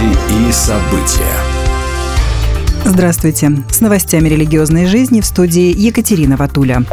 Новости 0.00 0.48
и 0.48 0.52
события. 0.52 1.36
Здравствуйте. 2.84 3.52
С 3.70 3.80
новостями 3.80 4.28
религиозной 4.28 4.86
жизни 4.86 5.20
в 5.20 5.26
студии 5.26 5.74
Екатерина 5.76 6.36
Ватуля. 6.36 6.84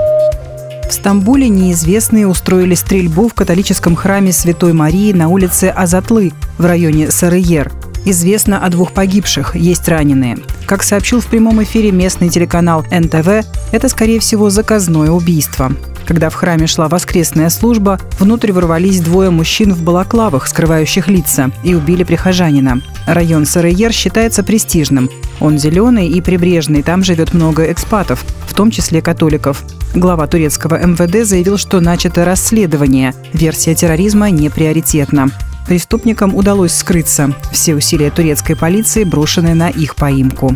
В 0.89 0.93
Стамбуле 0.93 1.47
неизвестные 1.47 2.27
устроили 2.27 2.75
стрельбу 2.75 3.29
в 3.29 3.33
католическом 3.33 3.95
храме 3.95 4.31
Святой 4.31 4.73
Марии 4.73 5.13
на 5.13 5.29
улице 5.29 5.65
Азатлы 5.65 6.33
в 6.57 6.65
районе 6.65 7.11
Сарыер. 7.11 7.71
Известно 8.05 8.63
о 8.63 8.69
двух 8.69 8.93
погибших, 8.93 9.55
есть 9.55 9.87
раненые. 9.87 10.37
Как 10.65 10.83
сообщил 10.83 11.21
в 11.21 11.27
прямом 11.27 11.63
эфире 11.63 11.91
местный 11.91 12.29
телеканал 12.29 12.85
НТВ, 12.91 13.45
это, 13.71 13.89
скорее 13.89 14.19
всего, 14.19 14.49
заказное 14.49 15.11
убийство. 15.11 15.71
Когда 16.07 16.29
в 16.29 16.35
храме 16.35 16.67
шла 16.67 16.87
воскресная 16.87 17.49
служба, 17.49 17.99
внутрь 18.17 18.53
ворвались 18.53 19.01
двое 19.01 19.29
мужчин 19.29 19.73
в 19.73 19.83
балаклавах, 19.83 20.47
скрывающих 20.47 21.09
лица, 21.09 21.51
и 21.65 21.75
убили 21.75 22.05
прихожанина. 22.05 22.81
Район 23.05 23.45
Сарайер 23.45 23.91
считается 23.91 24.41
престижным. 24.41 25.09
Он 25.41 25.57
зеленый 25.57 26.07
и 26.07 26.21
прибрежный, 26.21 26.81
там 26.81 27.03
живет 27.03 27.33
много 27.33 27.69
экспатов, 27.69 28.23
в 28.47 28.53
том 28.53 28.71
числе 28.71 29.01
католиков. 29.01 29.63
Глава 29.93 30.27
турецкого 30.27 30.79
МВД 30.81 31.27
заявил, 31.27 31.57
что 31.57 31.81
начато 31.81 32.23
расследование. 32.23 33.13
Версия 33.33 33.75
терроризма 33.75 34.29
не 34.29 34.49
приоритетна. 34.49 35.27
Преступникам 35.67 36.33
удалось 36.33 36.73
скрыться. 36.73 37.33
Все 37.51 37.75
усилия 37.75 38.11
турецкой 38.11 38.55
полиции 38.55 39.03
брошены 39.03 39.53
на 39.53 39.69
их 39.69 39.97
поимку. 39.97 40.55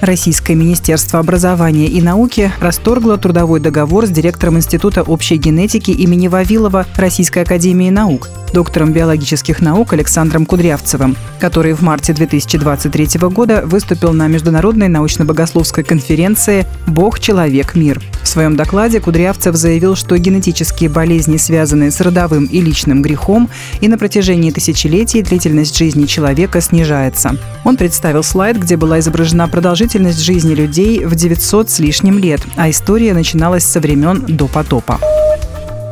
Российское 0.00 0.54
Министерство 0.54 1.18
образования 1.18 1.86
и 1.86 2.00
науки 2.00 2.50
расторгло 2.58 3.18
трудовой 3.18 3.60
договор 3.60 4.06
с 4.06 4.10
директором 4.10 4.56
Института 4.56 5.02
общей 5.02 5.36
генетики 5.36 5.90
имени 5.90 6.28
Вавилова 6.28 6.86
Российской 6.96 7.42
академии 7.42 7.90
наук, 7.90 8.30
доктором 8.54 8.92
биологических 8.92 9.60
наук 9.60 9.92
Александром 9.92 10.46
Кудрявцевым, 10.46 11.16
который 11.38 11.74
в 11.74 11.82
марте 11.82 12.14
2023 12.14 13.20
года 13.28 13.62
выступил 13.66 14.14
на 14.14 14.26
международной 14.26 14.88
научно-богословской 14.88 15.84
конференции 15.84 16.66
«Бог, 16.86 17.20
человек, 17.20 17.74
мир». 17.74 18.00
В 18.22 18.28
своем 18.28 18.56
докладе 18.56 19.00
Кудрявцев 19.00 19.54
заявил, 19.54 19.96
что 19.96 20.16
генетические 20.16 20.88
болезни 20.88 21.36
связаны 21.36 21.90
с 21.90 22.00
родовым 22.00 22.46
и 22.46 22.60
личным 22.60 23.02
грехом, 23.02 23.50
и 23.80 23.88
на 23.88 23.98
протяжении 23.98 24.50
тысячелетий 24.50 25.22
длительность 25.22 25.76
жизни 25.76 26.06
человека 26.06 26.60
снижается. 26.60 27.36
Он 27.64 27.76
представил 27.76 28.22
слайд, 28.22 28.56
где 28.56 28.76
была 28.76 29.00
изображена 29.00 29.48
продолжительность 29.48 29.89
продолжительность 29.90 30.24
жизни 30.24 30.54
людей 30.54 31.04
в 31.04 31.16
900 31.16 31.68
с 31.68 31.80
лишним 31.80 32.18
лет, 32.18 32.40
а 32.56 32.70
история 32.70 33.12
начиналась 33.12 33.64
со 33.64 33.80
времен 33.80 34.24
до 34.28 34.46
потопа. 34.46 35.00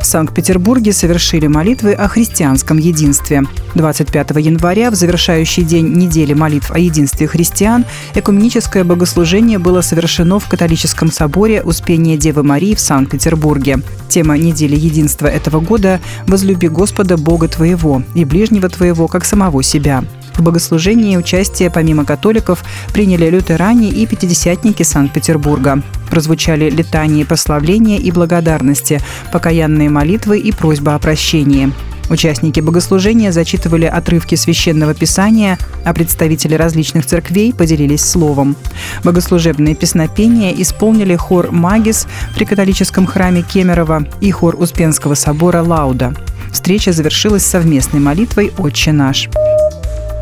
В 0.01 0.07
Санкт-Петербурге 0.07 0.93
совершили 0.93 1.49
молитвы 1.49 1.95
о 1.95 2.07
христианском 2.07 2.79
единстве. 2.79 3.43
25 3.75 4.31
января, 4.37 4.93
в 4.93 4.95
завершающий 4.95 5.65
день 5.65 5.89
недели 5.89 6.33
молитв 6.33 6.71
о 6.71 6.79
единстве 6.79 7.27
христиан, 7.27 7.85
экуменическое 8.15 8.85
богослужение 8.85 9.59
было 9.59 9.81
совершено 9.81 10.39
в 10.39 10.49
католическом 10.49 11.11
соборе 11.11 11.61
Успения 11.63 12.17
Девы 12.17 12.45
Марии 12.45 12.77
в 12.77 12.81
Санкт-Петербурге. 12.81 13.81
Тема 14.09 14.39
недели 14.39 14.77
единства 14.77 15.27
этого 15.27 15.59
года– 15.59 16.01
«Возлюби 16.29 16.69
Господа 16.69 17.17
Бога 17.17 17.49
твоего 17.49 18.03
и 18.15 18.25
ближнего 18.25 18.69
твоего, 18.69 19.09
как 19.09 19.25
самого 19.25 19.65
себя». 19.65 20.05
В 20.39 20.43
богослужении 20.43 21.17
участие 21.17 21.69
помимо 21.69 22.05
католиков 22.05 22.65
приняли 22.93 23.29
лютеране 23.29 23.89
и 23.89 24.07
пятидесятники 24.07 24.85
Санкт-Петербурга. 24.85 25.83
Прозвучали 26.11 26.71
летания 26.71 27.27
прославления 27.27 27.99
и 27.99 28.13
благодарности, 28.13 29.01
покаянные 29.33 29.91
молитвы 29.91 30.39
и 30.39 30.53
просьба 30.53 30.95
о 30.95 30.99
прощении. 31.01 31.73
Участники 32.09 32.61
богослужения 32.61 33.33
зачитывали 33.33 33.85
отрывки 33.85 34.37
священного 34.37 34.95
писания, 34.95 35.59
а 35.85 35.93
представители 35.93 36.55
различных 36.55 37.05
церквей 37.05 37.53
поделились 37.53 38.05
словом. 38.05 38.57
Богослужебные 39.03 39.75
песнопения 39.75 40.53
исполнили 40.53 41.17
хор 41.17 41.51
«Магис» 41.51 42.07
при 42.37 42.45
католическом 42.45 43.07
храме 43.07 43.43
Кемерово 43.43 44.07
и 44.21 44.31
хор 44.31 44.55
Успенского 44.57 45.15
собора 45.15 45.63
«Лауда». 45.63 46.15
Встреча 46.53 46.93
завершилась 46.93 47.45
совместной 47.45 48.01
молитвой 48.01 48.53
«Отче 48.57 48.93
наш». 48.93 49.29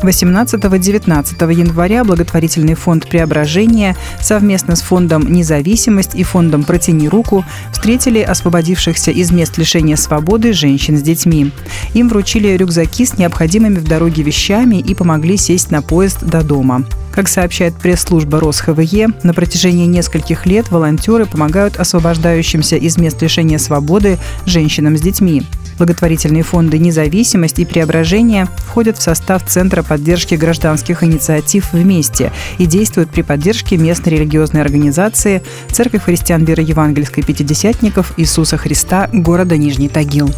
18-19 0.01 1.53
января 1.53 2.03
благотворительный 2.03 2.75
фонд 2.75 3.07
«Преображение» 3.07 3.95
совместно 4.21 4.75
с 4.75 4.81
фондом 4.81 5.31
«Независимость» 5.31 6.15
и 6.15 6.23
фондом 6.23 6.63
«Протяни 6.63 7.09
руку» 7.09 7.43
встретили 7.71 8.19
освободившихся 8.19 9.11
из 9.11 9.31
мест 9.31 9.57
лишения 9.57 9.95
свободы 9.95 10.53
женщин 10.53 10.97
с 10.97 11.01
детьми. 11.01 11.51
Им 11.93 12.09
вручили 12.09 12.49
рюкзаки 12.49 13.05
с 13.05 13.17
необходимыми 13.17 13.79
в 13.79 13.83
дороге 13.83 14.23
вещами 14.23 14.77
и 14.77 14.93
помогли 14.93 15.37
сесть 15.37 15.71
на 15.71 15.81
поезд 15.81 16.23
до 16.23 16.43
дома. 16.43 16.85
Как 17.11 17.27
сообщает 17.27 17.75
пресс-служба 17.75 18.39
РосХВЕ, 18.39 19.07
на 19.23 19.33
протяжении 19.33 19.87
нескольких 19.87 20.45
лет 20.45 20.69
волонтеры 20.69 21.25
помогают 21.25 21.77
освобождающимся 21.77 22.75
из 22.75 22.97
мест 22.97 23.19
лишения 23.23 23.57
свободы 23.57 24.19
женщинам 24.45 24.95
с 24.95 25.01
детьми. 25.01 25.43
Благотворительные 25.77 26.43
фонды 26.43 26.79
«Независимость» 26.79 27.59
и 27.59 27.65
«Преображение» 27.65 28.47
входят 28.57 28.97
в 28.97 29.01
состав 29.01 29.45
Центра 29.45 29.83
поддержки 29.83 30.35
гражданских 30.35 31.03
инициатив 31.03 31.71
«Вместе» 31.73 32.31
и 32.57 32.65
действуют 32.65 33.11
при 33.11 33.21
поддержке 33.21 33.77
местной 33.77 34.13
религиозной 34.13 34.61
организации 34.61 35.43
Церковь 35.71 36.03
христиан 36.03 36.43
веры 36.45 36.63
евангельской 36.63 37.23
пятидесятников 37.23 38.13
Иисуса 38.17 38.57
Христа 38.57 39.09
города 39.13 39.57
Нижний 39.57 39.89
Тагил. 39.89 40.31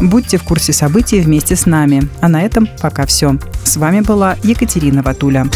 Будьте 0.00 0.36
в 0.36 0.42
курсе 0.42 0.72
событий 0.72 1.20
вместе 1.20 1.56
с 1.56 1.66
нами. 1.66 2.08
А 2.20 2.28
на 2.28 2.42
этом 2.42 2.68
пока 2.80 3.06
все. 3.06 3.38
С 3.64 3.76
вами 3.76 4.00
была 4.00 4.36
Екатерина 4.42 5.02
Ватуля. 5.02 5.46